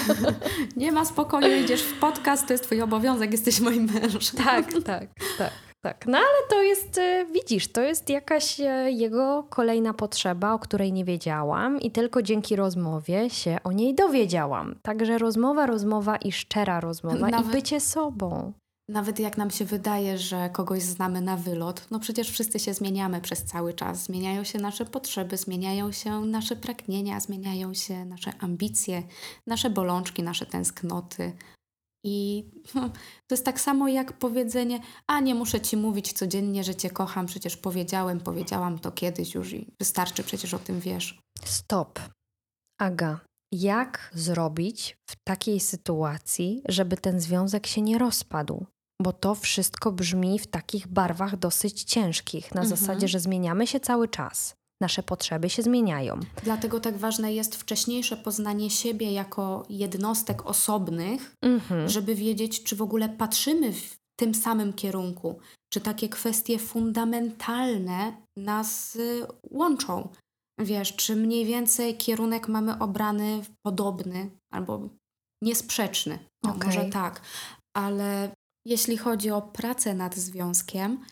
[0.76, 4.44] nie ma spokoju, idziesz w podcast, to jest twój obowiązek, jesteś moim mężem.
[4.44, 5.08] Tak, tak,
[5.38, 5.52] tak,
[5.84, 6.06] tak.
[6.06, 10.92] No ale to jest, e, widzisz, to jest jakaś e, jego kolejna potrzeba, o której
[10.92, 14.74] nie wiedziałam i tylko dzięki rozmowie się o niej dowiedziałam.
[14.82, 18.52] Także rozmowa, rozmowa i szczera rozmowa Nawet- i bycie sobą.
[18.88, 23.20] Nawet jak nam się wydaje, że kogoś znamy na wylot, no przecież wszyscy się zmieniamy
[23.20, 24.04] przez cały czas.
[24.04, 29.02] Zmieniają się nasze potrzeby, zmieniają się nasze pragnienia, zmieniają się nasze ambicje,
[29.46, 31.32] nasze bolączki, nasze tęsknoty.
[32.04, 32.44] I
[33.26, 37.26] to jest tak samo jak powiedzenie, a nie muszę ci mówić codziennie, że cię kocham,
[37.26, 41.18] przecież powiedziałem, powiedziałam to kiedyś już i wystarczy, przecież o tym wiesz.
[41.44, 42.00] Stop.
[42.80, 43.20] Aga,
[43.52, 48.66] jak zrobić w takiej sytuacji, żeby ten związek się nie rozpadł?
[49.02, 52.76] Bo to wszystko brzmi w takich barwach dosyć ciężkich, na Mhm.
[52.76, 54.54] zasadzie, że zmieniamy się cały czas.
[54.80, 56.20] Nasze potrzeby się zmieniają.
[56.44, 61.88] Dlatego tak ważne jest wcześniejsze poznanie siebie jako jednostek osobnych, Mhm.
[61.88, 65.38] żeby wiedzieć, czy w ogóle patrzymy w tym samym kierunku,
[65.72, 70.08] czy takie kwestie fundamentalne nas y, łączą.
[70.58, 74.88] Wiesz, czy mniej więcej kierunek mamy obrany podobny albo
[75.42, 76.18] niesprzeczny.
[76.46, 76.66] O, Okej.
[76.66, 77.20] Może tak,
[77.76, 78.30] ale
[78.66, 81.04] jeśli chodzi o pracę nad związkiem,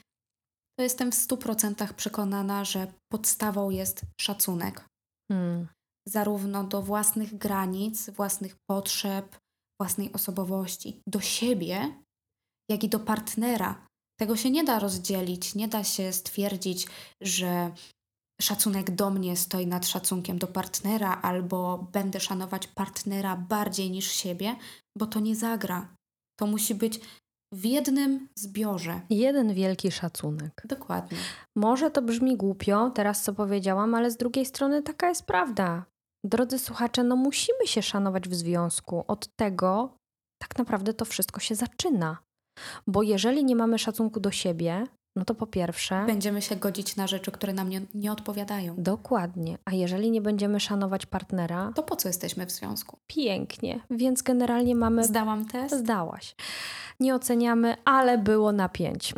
[0.77, 4.85] to jestem w 100% przekonana, że podstawą jest szacunek
[5.33, 5.69] Hmm.
[6.09, 9.39] zarówno do własnych granic, własnych potrzeb,
[9.81, 12.03] własnej osobowości, do siebie,
[12.71, 13.87] jak i do partnera.
[14.21, 16.87] Tego się nie da rozdzielić, nie da się stwierdzić,
[17.21, 17.73] że
[18.41, 24.57] szacunek do mnie stoi nad szacunkiem do partnera, albo będę szanować partnera bardziej niż siebie,
[24.99, 25.95] bo to nie zagra.
[26.41, 27.01] To musi być
[27.53, 29.01] w jednym zbiorze.
[29.11, 30.63] Jeden wielki szacunek.
[30.65, 31.19] Dokładnie.
[31.57, 35.85] Może to brzmi głupio, teraz co powiedziałam, ale z drugiej strony taka jest prawda.
[36.25, 39.05] Drodzy słuchacze, no musimy się szanować w związku.
[39.09, 39.97] Od tego
[40.43, 42.19] tak naprawdę to wszystko się zaczyna.
[42.87, 44.87] Bo jeżeli nie mamy szacunku do siebie,
[45.17, 46.05] no to po pierwsze.
[46.07, 48.75] Będziemy się godzić na rzeczy, które nam nie, nie odpowiadają.
[48.79, 49.59] Dokładnie.
[49.65, 52.99] A jeżeli nie będziemy szanować partnera, to po co jesteśmy w związku?
[53.07, 53.81] Pięknie.
[53.91, 55.05] Więc generalnie mamy.
[55.05, 55.79] Zdałam test?
[55.79, 56.35] Zdałaś.
[57.01, 59.15] Nie oceniamy, ale było na pięć.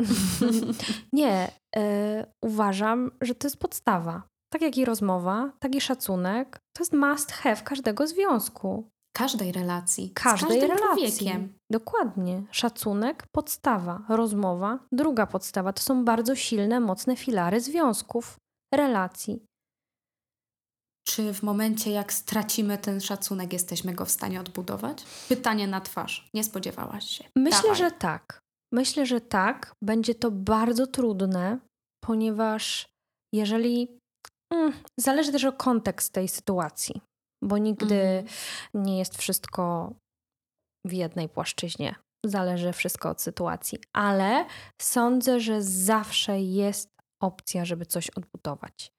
[1.13, 1.51] nie.
[1.75, 4.23] E, uważam, że to jest podstawa.
[4.49, 8.89] Tak jak i rozmowa, tak i szacunek, to jest must have każdego związku.
[9.15, 10.11] Każdej relacji.
[10.13, 10.79] Każdej relacji.
[10.87, 11.53] Człowiekiem.
[11.71, 12.43] Dokładnie.
[12.51, 14.01] Szacunek, podstawa.
[14.09, 15.73] Rozmowa, druga podstawa.
[15.73, 18.37] To są bardzo silne, mocne filary związków,
[18.73, 19.45] relacji.
[21.07, 25.03] Czy w momencie, jak stracimy ten szacunek, jesteśmy go w stanie odbudować?
[25.29, 26.29] Pytanie na twarz.
[26.33, 27.23] Nie spodziewałaś się.
[27.35, 27.77] Myślę, Dawaj.
[27.77, 28.41] że tak.
[28.73, 29.73] Myślę, że tak.
[29.83, 31.59] Będzie to bardzo trudne,
[32.03, 32.87] ponieważ
[33.33, 33.99] jeżeli.
[34.53, 37.01] Mm, zależy też o kontekst tej sytuacji,
[37.43, 38.25] bo nigdy mm.
[38.73, 39.93] nie jest wszystko
[40.85, 41.95] w jednej płaszczyźnie.
[42.25, 44.45] Zależy wszystko od sytuacji, ale
[44.81, 46.89] sądzę, że zawsze jest
[47.21, 48.91] opcja, żeby coś odbudować.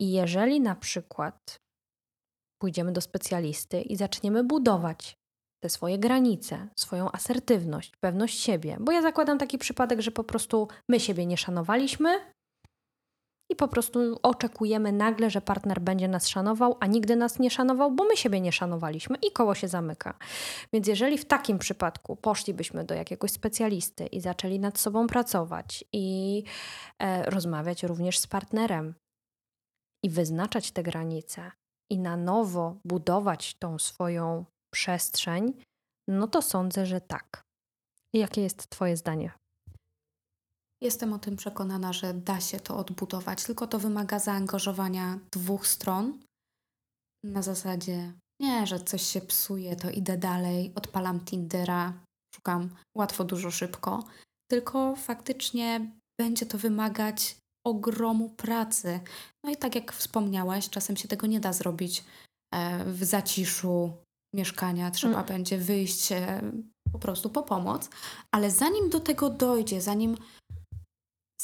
[0.00, 1.60] I jeżeli na przykład
[2.62, 5.16] pójdziemy do specjalisty i zaczniemy budować
[5.62, 10.68] te swoje granice, swoją asertywność, pewność siebie, bo ja zakładam taki przypadek, że po prostu
[10.90, 12.20] my siebie nie szanowaliśmy,
[13.56, 17.92] i po prostu oczekujemy nagle, że partner będzie nas szanował, a nigdy nas nie szanował,
[17.92, 20.14] bo my siebie nie szanowaliśmy i koło się zamyka.
[20.72, 26.44] Więc jeżeli w takim przypadku poszlibyśmy do jakiegoś specjalisty i zaczęli nad sobą pracować i
[26.98, 28.94] e, rozmawiać również z partnerem
[30.02, 31.52] i wyznaczać te granice
[31.90, 35.52] i na nowo budować tą swoją przestrzeń,
[36.08, 37.46] no to sądzę, że tak.
[38.12, 39.45] Jakie jest Twoje zdanie
[40.80, 46.18] Jestem o tym przekonana, że da się to odbudować, tylko to wymaga zaangażowania dwóch stron.
[47.24, 51.92] Na zasadzie nie, że coś się psuje, to idę dalej, odpalam Tindera,
[52.34, 54.04] szukam łatwo, dużo, szybko.
[54.50, 57.36] Tylko faktycznie będzie to wymagać
[57.66, 59.00] ogromu pracy.
[59.44, 62.04] No i tak jak wspomniałaś, czasem się tego nie da zrobić
[62.54, 63.92] e, w zaciszu
[64.34, 64.90] mieszkania.
[64.90, 65.26] Trzeba mm.
[65.26, 66.42] będzie wyjść e,
[66.92, 67.90] po prostu po pomoc.
[68.34, 70.16] Ale zanim do tego dojdzie, zanim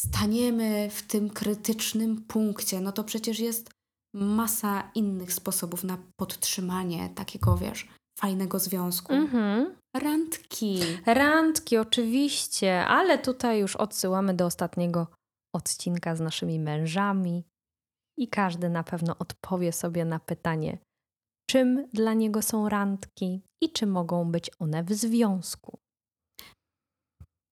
[0.07, 3.71] staniemy w tym krytycznym punkcie, no to przecież jest
[4.15, 7.89] masa innych sposobów na podtrzymanie takiego, wiesz,
[8.19, 9.13] fajnego związku.
[9.13, 9.77] Mhm.
[9.97, 10.81] Randki.
[11.07, 15.07] Randki, oczywiście, ale tutaj już odsyłamy do ostatniego
[15.55, 17.45] odcinka z naszymi mężami
[18.19, 20.79] i każdy na pewno odpowie sobie na pytanie,
[21.51, 25.79] czym dla niego są randki i czy mogą być one w związku.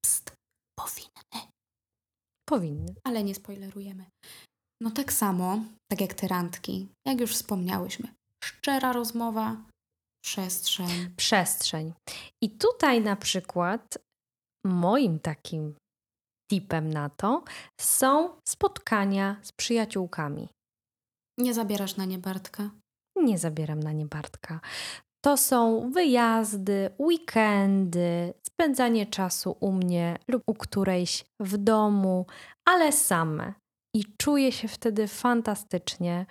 [0.05, 0.33] Psst,
[0.79, 1.51] powinny.
[2.51, 2.95] Powinny.
[3.05, 4.05] Ale nie spoilerujemy.
[4.83, 8.09] No tak samo, tak jak te randki, jak już wspomniałyśmy.
[8.45, 9.57] Szczera rozmowa,
[10.25, 10.89] przestrzeń.
[11.17, 11.93] Przestrzeń.
[12.43, 13.99] I tutaj na przykład
[14.67, 15.75] moim takim
[16.51, 17.45] tipem na to
[17.81, 20.49] są spotkania z przyjaciółkami.
[21.39, 22.71] Nie zabierasz na nie Bartka?
[23.17, 24.61] Nie zabieram na nie Bartka.
[25.24, 32.26] To są wyjazdy, weekendy, spędzanie czasu u mnie lub u którejś w domu,
[32.64, 33.54] ale same.
[33.96, 36.26] I czuję się wtedy fantastycznie.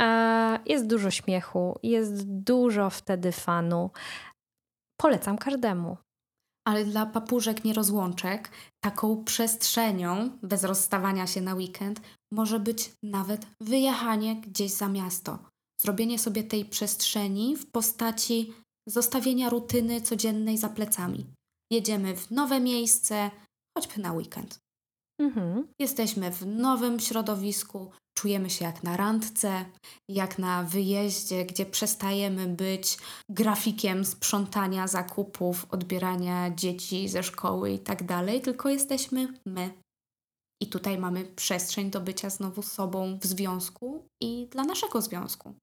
[0.00, 3.90] E, jest dużo śmiechu, jest dużo wtedy fanu.
[5.00, 5.96] Polecam każdemu.
[6.68, 8.50] Ale dla papużek nierozłączek
[8.84, 12.00] taką przestrzenią bez rozstawania się na weekend
[12.32, 15.51] może być nawet wyjechanie gdzieś za miasto
[15.82, 18.52] zrobienie sobie tej przestrzeni w postaci
[18.88, 21.26] zostawienia rutyny codziennej za plecami.
[21.72, 23.30] Jedziemy w nowe miejsce,
[23.78, 24.58] choćby na weekend.
[25.20, 25.68] Mhm.
[25.78, 29.64] Jesteśmy w nowym środowisku, czujemy się jak na randce,
[30.08, 38.06] jak na wyjeździe, gdzie przestajemy być grafikiem sprzątania zakupów, odbierania dzieci ze szkoły i tak
[38.06, 39.70] dalej, tylko jesteśmy my.
[40.62, 45.54] I tutaj mamy przestrzeń do bycia znowu sobą w związku i dla naszego związku.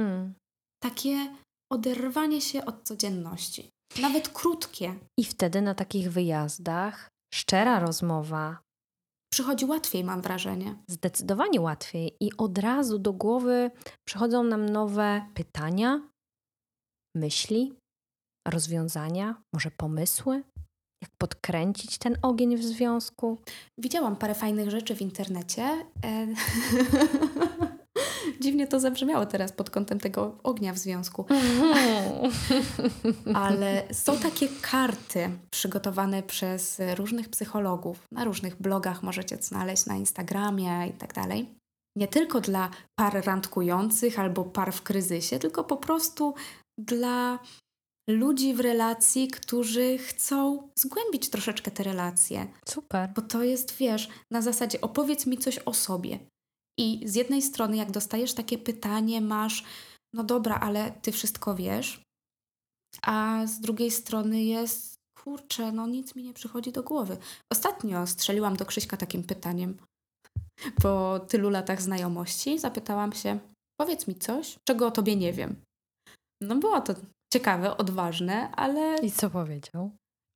[0.00, 0.34] Hmm.
[0.82, 1.36] Takie
[1.72, 3.70] oderwanie się od codzienności,
[4.02, 4.94] nawet krótkie.
[5.20, 8.58] I wtedy na takich wyjazdach szczera rozmowa
[9.32, 10.76] przychodzi łatwiej, mam wrażenie.
[10.90, 13.70] Zdecydowanie łatwiej i od razu do głowy
[14.08, 16.08] przychodzą nam nowe pytania,
[17.16, 17.74] myśli,
[18.48, 20.42] rozwiązania, może pomysły,
[21.02, 23.38] jak podkręcić ten ogień w związku.
[23.78, 25.62] Widziałam parę fajnych rzeczy w internecie.
[26.04, 26.26] E,
[28.40, 31.24] Dziwnie to zabrzmiało teraz pod kątem tego ognia w związku.
[33.34, 37.98] Ale są takie karty przygotowane przez różnych psychologów.
[38.12, 41.54] Na różnych blogach możecie znaleźć na Instagramie i tak dalej.
[41.96, 46.34] Nie tylko dla par randkujących albo par w kryzysie, tylko po prostu
[46.78, 47.38] dla
[48.10, 52.46] ludzi w relacji, którzy chcą zgłębić troszeczkę te relacje.
[52.68, 53.10] Super.
[53.14, 56.18] Bo to jest, wiesz, na zasadzie opowiedz mi coś o sobie.
[56.80, 59.64] I z jednej strony, jak dostajesz takie pytanie, masz,
[60.14, 62.02] no dobra, ale ty wszystko wiesz,
[63.02, 67.16] a z drugiej strony jest, kurczę, no nic mi nie przychodzi do głowy.
[67.52, 69.76] Ostatnio strzeliłam do Krzyśka takim pytaniem.
[70.82, 73.38] Po tylu latach znajomości zapytałam się,
[73.80, 75.56] powiedz mi coś, czego o tobie nie wiem.
[76.42, 76.94] No było to
[77.32, 78.98] ciekawe, odważne, ale...
[78.98, 79.90] I co powiedział?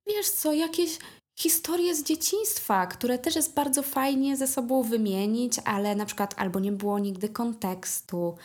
[0.07, 0.99] Wiesz co, jakieś
[1.35, 6.59] historie z dzieciństwa, które też jest bardzo fajnie ze sobą wymienić, ale na przykład albo
[6.59, 8.37] nie było nigdy kontekstu,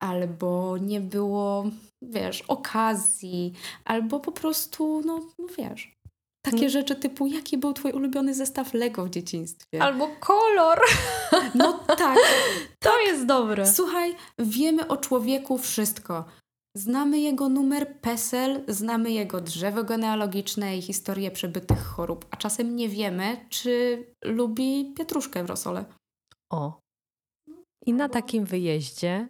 [0.00, 1.64] albo nie było,
[2.02, 3.52] wiesz, okazji,
[3.84, 5.98] albo po prostu, no, no wiesz,
[6.42, 6.70] takie hmm.
[6.70, 9.82] rzeczy typu, jaki był twój ulubiony zestaw Lego w dzieciństwie?
[9.82, 10.80] Albo kolor.
[11.54, 11.98] No tak.
[12.82, 12.98] to tak.
[13.06, 13.66] jest dobre.
[13.66, 16.24] Słuchaj, wiemy o człowieku wszystko.
[16.76, 22.88] Znamy jego numer PESEL, znamy jego drzewo genealogiczne i historię przebytych chorób, a czasem nie
[22.88, 25.84] wiemy, czy lubi pietruszkę w rosole.
[26.52, 26.80] O.
[27.86, 29.28] I na takim wyjeździe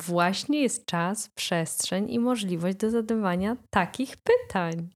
[0.00, 4.88] właśnie jest czas, przestrzeń i możliwość do zadawania takich pytań.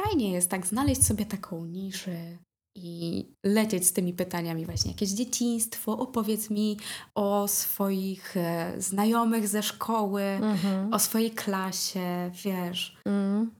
[0.00, 2.38] Fajnie jest tak znaleźć sobie taką niszę
[2.76, 4.90] i lecieć z tymi pytaniami właśnie.
[4.90, 6.76] Jakieś dzieciństwo, opowiedz mi
[7.14, 10.92] o swoich e, znajomych ze szkoły, mhm.
[10.92, 12.96] o swojej klasie, wiesz.
[13.04, 13.50] Mm.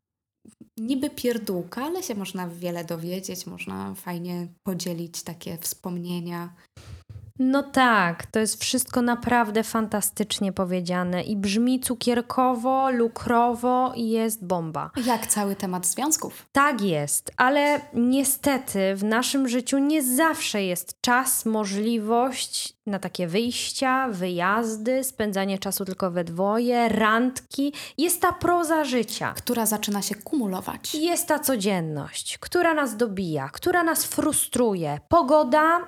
[0.78, 6.54] Niby pierdółka, ale się można wiele dowiedzieć, można fajnie podzielić takie wspomnienia.
[7.38, 14.90] No tak, to jest wszystko naprawdę fantastycznie powiedziane i brzmi cukierkowo, lukrowo i jest bomba.
[15.06, 16.46] Jak cały temat związków.
[16.52, 24.08] Tak jest, ale niestety w naszym życiu nie zawsze jest czas, możliwość na takie wyjścia,
[24.08, 27.72] wyjazdy, spędzanie czasu tylko we dwoje, randki.
[27.98, 30.94] Jest ta proza życia, która zaczyna się kumulować.
[30.94, 35.00] Jest ta codzienność, która nas dobija, która nas frustruje.
[35.08, 35.80] Pogoda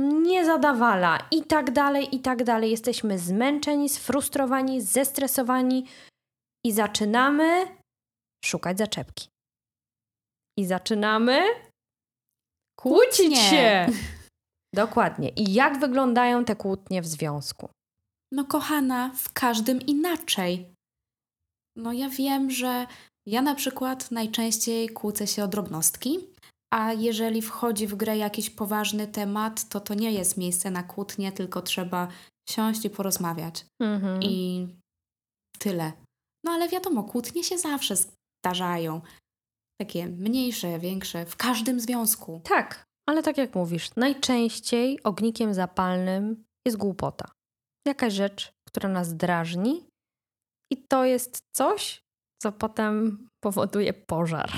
[0.00, 2.70] nie zadawala i tak dalej, i tak dalej.
[2.70, 5.86] Jesteśmy zmęczeni, sfrustrowani, zestresowani
[6.66, 7.66] i zaczynamy
[8.44, 9.28] szukać zaczepki.
[10.58, 11.42] I zaczynamy
[12.80, 13.86] kłócić się.
[14.74, 15.28] Dokładnie.
[15.28, 17.68] I jak wyglądają te kłótnie w związku?
[18.32, 20.74] No, kochana, w każdym inaczej.
[21.76, 22.86] No, ja wiem, że
[23.26, 26.18] ja na przykład najczęściej kłócę się o drobnostki,
[26.74, 31.32] a jeżeli wchodzi w grę jakiś poważny temat, to to nie jest miejsce na kłótnie,
[31.32, 32.08] tylko trzeba
[32.48, 33.66] siąść i porozmawiać.
[33.82, 34.22] Mhm.
[34.22, 34.66] I
[35.58, 35.92] tyle.
[36.44, 39.00] No ale wiadomo, kłótnie się zawsze zdarzają.
[39.80, 42.40] Takie mniejsze, większe, w każdym związku.
[42.44, 47.30] Tak, ale tak jak mówisz, najczęściej ognikiem zapalnym jest głupota.
[47.88, 49.84] Jakaś rzecz, która nas drażni,
[50.72, 52.02] i to jest coś,
[52.42, 54.52] co potem powoduje pożar.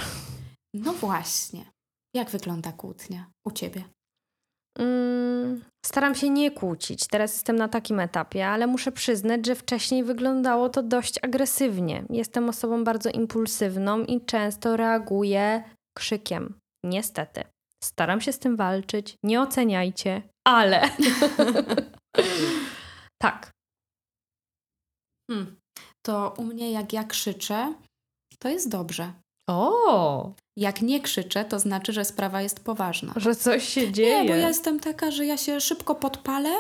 [0.75, 1.72] No właśnie.
[2.15, 3.85] Jak wygląda kłótnia u ciebie?
[4.79, 7.07] Mm, staram się nie kłócić.
[7.07, 12.05] Teraz jestem na takim etapie, ale muszę przyznać, że wcześniej wyglądało to dość agresywnie.
[12.11, 15.65] Jestem osobą bardzo impulsywną i często reaguję
[15.97, 16.55] krzykiem.
[16.85, 17.45] Niestety.
[17.85, 19.17] Staram się z tym walczyć.
[19.23, 20.91] Nie oceniajcie, ale.
[23.23, 23.51] tak.
[25.31, 25.57] Hmm.
[26.07, 27.75] To u mnie, jak ja krzyczę,
[28.39, 29.13] to jest dobrze.
[29.49, 30.35] O!
[30.57, 33.13] Jak nie krzyczę, to znaczy, że sprawa jest poważna.
[33.17, 34.23] Że coś się dzieje.
[34.23, 36.51] Nie, bo ja jestem taka, że ja się szybko podpalę.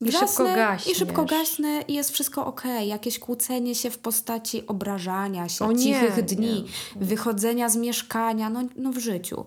[0.00, 0.92] I szybko gaśnie.
[0.92, 2.62] I szybko gaśnę i jest wszystko ok.
[2.86, 7.06] Jakieś kłócenie się w postaci obrażania się, o cichych nie, dni, nie.
[7.06, 9.46] wychodzenia z mieszkania, no, no w życiu.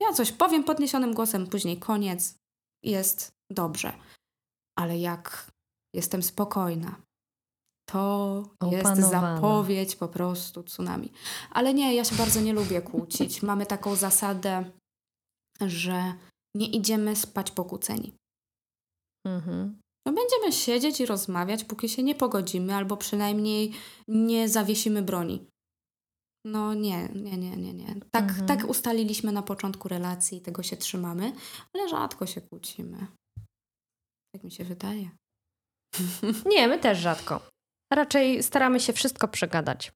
[0.00, 2.34] Ja coś powiem podniesionym głosem, później koniec,
[2.82, 3.92] jest dobrze.
[4.78, 5.52] Ale jak
[5.94, 7.02] jestem spokojna,
[7.90, 11.12] to jest zapowiedź po prostu tsunami.
[11.50, 13.42] Ale nie, ja się bardzo nie lubię kłócić.
[13.42, 14.64] Mamy taką zasadę,
[15.60, 16.14] że
[16.56, 18.14] nie idziemy spać pokłóceni.
[19.26, 19.78] Mhm.
[20.06, 23.72] No będziemy siedzieć i rozmawiać, póki się nie pogodzimy, albo przynajmniej
[24.08, 25.46] nie zawiesimy broni.
[26.46, 27.94] No nie, nie, nie, nie, nie.
[28.10, 28.46] Tak, mhm.
[28.46, 31.32] tak ustaliliśmy na początku relacji, tego się trzymamy,
[31.74, 33.06] ale rzadko się kłócimy.
[34.34, 35.10] Tak mi się wydaje.
[36.52, 37.51] Nie, my też rzadko.
[37.94, 39.92] Raczej staramy się wszystko przegadać.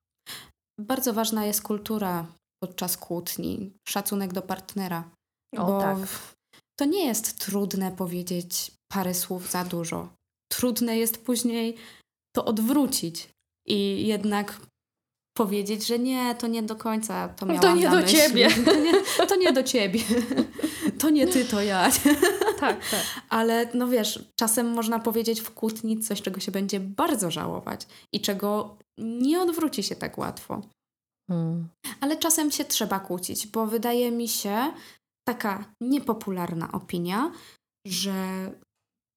[0.81, 2.27] Bardzo ważna jest kultura
[2.63, 5.11] podczas kłótni, szacunek do partnera.
[5.57, 5.99] O, bo tak.
[6.79, 10.09] To nie jest trudne powiedzieć parę słów za dużo.
[10.53, 11.77] Trudne jest później
[12.37, 13.29] to odwrócić
[13.67, 14.61] i jednak
[15.37, 18.19] powiedzieć, że nie, to nie do końca to miałam To nie do myśli.
[18.19, 18.49] ciebie.
[18.65, 18.93] To nie,
[19.29, 20.01] to nie do ciebie.
[21.01, 21.91] To nie ty, to ja.
[22.61, 23.05] Tak, tak.
[23.29, 28.21] Ale no wiesz, czasem można powiedzieć w kłótni coś, czego się będzie bardzo żałować i
[28.21, 30.63] czego nie odwróci się tak łatwo.
[31.31, 31.69] Hmm.
[32.01, 34.73] Ale czasem się trzeba kłócić, bo wydaje mi się
[35.29, 37.33] taka niepopularna opinia,
[37.87, 38.15] że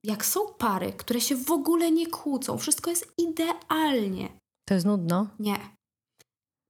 [0.06, 4.30] jak są pary, które się w ogóle nie kłócą, wszystko jest idealnie.
[4.68, 5.28] To jest nudno?
[5.40, 5.58] Nie.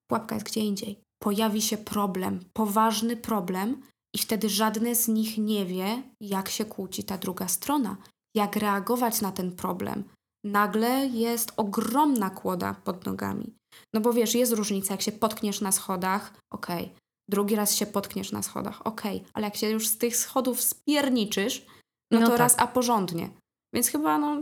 [0.09, 0.99] Pułapka jest gdzie indziej.
[1.24, 3.82] Pojawi się problem, poważny problem,
[4.16, 7.97] i wtedy żadne z nich nie wie, jak się kłóci ta druga strona,
[8.36, 10.03] jak reagować na ten problem.
[10.45, 13.55] Nagle jest ogromna kłoda pod nogami.
[13.93, 16.95] No bo wiesz, jest różnica, jak się potkniesz na schodach, okej, okay.
[17.30, 19.30] drugi raz się potkniesz na schodach, okej, okay.
[19.34, 21.66] ale jak się już z tych schodów spierniczysz,
[22.12, 22.39] no, no to tak.
[22.39, 23.30] raz a porządnie.
[23.74, 24.41] Więc chyba, no,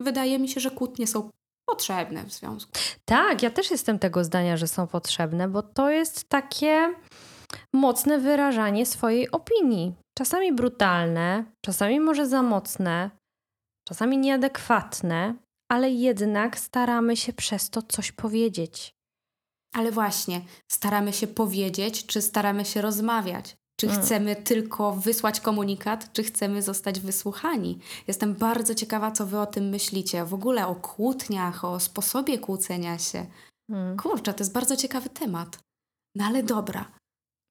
[0.00, 1.30] wydaje mi się, że kłótnie są
[1.68, 2.72] potrzebne w związku.
[3.04, 6.94] Tak, ja też jestem tego zdania, że są potrzebne, bo to jest takie
[7.74, 9.94] mocne wyrażanie swojej opinii.
[10.18, 13.10] Czasami brutalne, czasami może za mocne,
[13.88, 15.34] czasami nieadekwatne,
[15.70, 18.94] ale jednak staramy się przez to coś powiedzieć.
[19.74, 20.40] Ale właśnie,
[20.72, 23.56] staramy się powiedzieć, czy staramy się rozmawiać?
[23.80, 24.02] Czy mm.
[24.02, 27.78] chcemy tylko wysłać komunikat, czy chcemy zostać wysłuchani?
[28.08, 30.24] Jestem bardzo ciekawa, co wy o tym myślicie.
[30.24, 33.26] W ogóle o kłótniach, o sposobie kłócenia się.
[33.70, 33.96] Mm.
[33.96, 35.58] Kurczę, to jest bardzo ciekawy temat.
[36.16, 36.97] No ale dobra.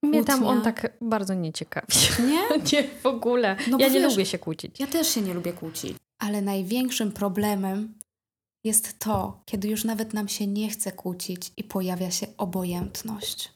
[0.02, 1.86] Mnie tam on tak bardzo nie ciekawi.
[2.28, 2.40] Nie?
[2.72, 3.56] nie, w ogóle.
[3.70, 4.80] No ja nie wiesz, lubię się kłócić.
[4.80, 5.96] Ja też się nie lubię kłócić.
[6.22, 7.94] Ale największym problemem
[8.64, 13.52] jest to, kiedy już nawet nam się nie chce kłócić i pojawia się obojętność.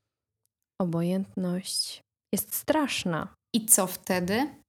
[0.81, 2.01] Obojętność
[2.35, 3.35] jest straszna.
[3.55, 4.62] I co wtedy?